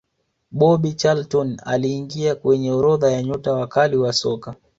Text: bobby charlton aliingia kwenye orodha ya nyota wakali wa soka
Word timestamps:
bobby 0.51 0.93
charlton 0.95 1.59
aliingia 1.65 2.35
kwenye 2.35 2.71
orodha 2.71 3.11
ya 3.11 3.23
nyota 3.23 3.53
wakali 3.53 3.97
wa 3.97 4.13
soka 4.13 4.55